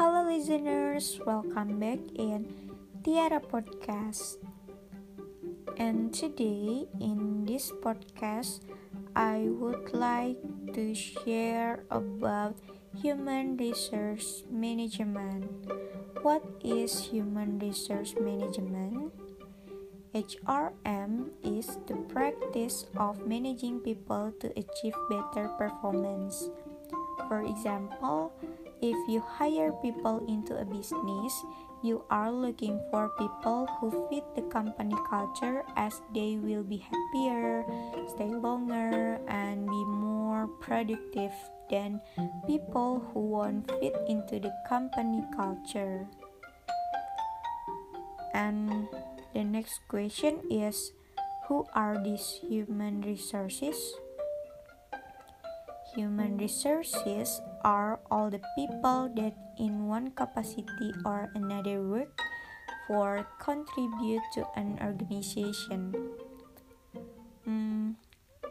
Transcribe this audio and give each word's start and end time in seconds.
Hello, 0.00 0.24
listeners, 0.24 1.20
welcome 1.28 1.76
back 1.76 2.00
in 2.16 2.48
Tiara 3.04 3.36
Podcast. 3.36 4.40
And 5.76 6.08
today, 6.08 6.88
in 6.96 7.44
this 7.44 7.68
podcast, 7.84 8.64
I 9.12 9.52
would 9.60 9.92
like 9.92 10.40
to 10.72 10.96
share 10.96 11.84
about 11.92 12.56
human 12.96 13.60
resource 13.60 14.48
management. 14.48 15.68
What 16.24 16.48
is 16.64 17.12
human 17.12 17.60
resource 17.60 18.16
management? 18.16 19.12
HRM 20.16 21.28
is 21.44 21.76
the 21.84 22.00
practice 22.08 22.88
of 22.96 23.28
managing 23.28 23.84
people 23.84 24.32
to 24.40 24.48
achieve 24.56 24.96
better 25.12 25.52
performance. 25.60 26.48
For 27.28 27.44
example, 27.44 28.32
if 28.82 28.96
you 29.08 29.20
hire 29.20 29.72
people 29.84 30.24
into 30.28 30.56
a 30.56 30.64
business, 30.64 31.32
you 31.82 32.04
are 32.10 32.32
looking 32.32 32.80
for 32.90 33.08
people 33.16 33.68
who 33.80 33.88
fit 34.08 34.24
the 34.36 34.42
company 34.52 34.96
culture 35.08 35.64
as 35.76 36.00
they 36.12 36.36
will 36.36 36.62
be 36.62 36.76
happier, 36.76 37.64
stay 38.08 38.28
longer, 38.28 39.20
and 39.28 39.64
be 39.64 39.84
more 39.84 40.48
productive 40.60 41.32
than 41.70 42.00
people 42.46 43.00
who 43.12 43.20
won't 43.32 43.70
fit 43.80 43.96
into 44.08 44.40
the 44.40 44.52
company 44.68 45.24
culture. 45.36 46.04
And 48.34 48.88
the 49.32 49.44
next 49.44 49.80
question 49.88 50.40
is 50.50 50.92
Who 51.48 51.66
are 51.74 51.98
these 51.98 52.40
human 52.44 53.02
resources? 53.02 53.96
Human 55.94 56.38
resources 56.38 57.40
are 57.64 57.98
all 58.10 58.30
the 58.30 58.40
people 58.54 59.10
that 59.16 59.34
in 59.58 59.90
one 59.90 60.14
capacity 60.14 60.94
or 61.04 61.30
another 61.34 61.82
work 61.82 62.14
for 62.86 63.26
contribute 63.42 64.22
to 64.34 64.46
an 64.54 64.78
organization. 64.78 65.94
Mm, 67.42 67.94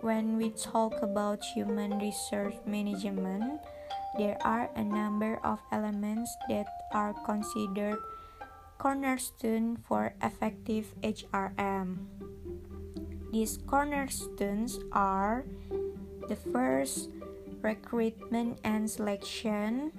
when 0.00 0.36
we 0.36 0.50
talk 0.50 0.98
about 1.02 1.42
human 1.54 1.98
resource 1.98 2.58
management, 2.66 3.62
there 4.18 4.38
are 4.42 4.70
a 4.74 4.82
number 4.82 5.38
of 5.46 5.62
elements 5.70 6.34
that 6.48 6.66
are 6.90 7.14
considered 7.22 7.98
cornerstone 8.78 9.78
for 9.86 10.14
effective 10.22 10.94
HRM. 11.02 12.06
These 13.30 13.58
cornerstones 13.66 14.78
are 14.90 15.44
the 16.28 16.36
first 16.36 17.10
recruitment 17.62 18.58
and 18.64 18.90
selection. 18.90 19.92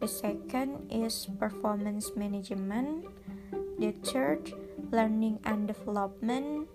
The 0.00 0.08
second 0.08 0.88
is 0.90 1.28
performance 1.38 2.12
management. 2.16 3.06
The 3.78 3.92
third, 4.04 4.52
learning 4.90 5.40
and 5.44 5.68
development. 5.68 6.68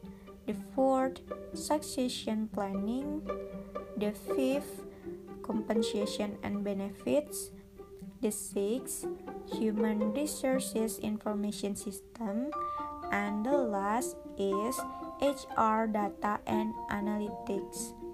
The 0.46 0.56
fourth, 0.74 1.22
succession 1.54 2.50
planning. 2.54 3.26
The 3.98 4.14
fifth, 4.14 4.86
compensation 5.42 6.38
and 6.44 6.64
benefits. 6.64 7.52
The 8.22 8.32
sixth, 8.32 9.06
human 9.50 10.14
resources 10.14 11.00
information 11.00 11.76
system. 11.76 12.52
And 13.12 13.46
the 13.46 13.58
last 13.58 14.18
is 14.38 14.78
HR 15.22 15.86
data 15.90 16.40
and 16.46 16.74
analytics. 16.90 18.05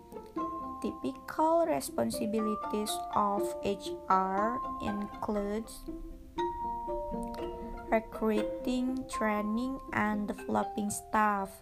Typical 0.81 1.69
responsibilities 1.69 2.89
of 3.13 3.45
HR 3.61 4.57
includes 4.81 5.85
recruiting, 7.91 9.05
training, 9.05 9.77
and 9.93 10.27
developing 10.27 10.89
staff, 10.89 11.53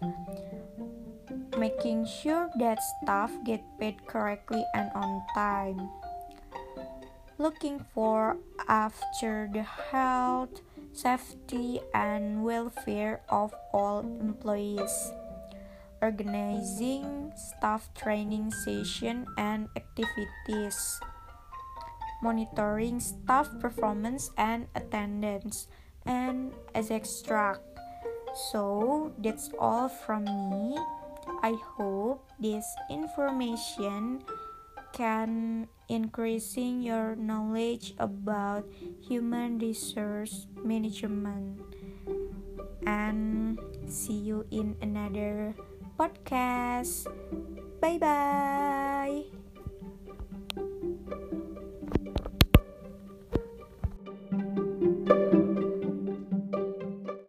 making 1.58 2.06
sure 2.06 2.48
that 2.58 2.78
staff 3.02 3.30
get 3.44 3.60
paid 3.78 4.00
correctly 4.06 4.64
and 4.72 4.88
on 4.94 5.20
time, 5.34 5.90
looking 7.36 7.84
for 7.92 8.38
after 8.68 9.50
the 9.52 9.62
health, 9.92 10.64
safety, 10.94 11.80
and 11.92 12.42
welfare 12.42 13.20
of 13.28 13.52
all 13.74 14.00
employees 14.00 15.12
organizing 16.02 17.32
staff 17.36 17.92
training 17.94 18.50
session 18.50 19.26
and 19.36 19.68
activities, 19.76 21.00
monitoring 22.22 23.00
staff 23.00 23.48
performance 23.60 24.30
and 24.36 24.66
attendance, 24.74 25.68
and 26.06 26.52
as 26.74 26.90
extract. 26.90 27.60
So 28.50 29.12
that's 29.18 29.50
all 29.58 29.88
from 29.88 30.24
me. 30.24 30.78
I 31.42 31.56
hope 31.76 32.24
this 32.38 32.64
information 32.90 34.22
can 34.92 35.68
increasing 35.88 36.82
your 36.82 37.14
knowledge 37.16 37.94
about 37.98 38.66
human 39.00 39.58
resource 39.58 40.46
management 40.62 41.60
and 42.86 43.58
see 43.86 44.14
you 44.14 44.46
in 44.50 44.76
another 44.82 45.54
podcast. 46.00 47.04
Bye 47.80 48.00
bye. 48.00 49.39